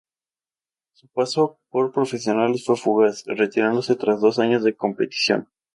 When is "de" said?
4.63-4.75